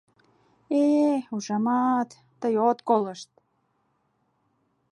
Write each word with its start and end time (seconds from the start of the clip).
—Э-э, 0.81 1.15
ужамат, 1.35 2.09
тый 2.39 2.55
от 2.69 2.79
колышт! 2.87 3.31